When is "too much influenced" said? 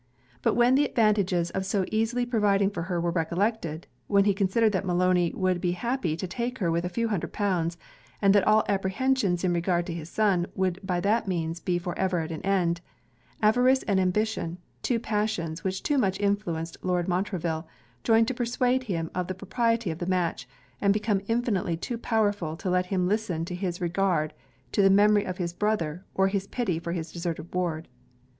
15.83-16.77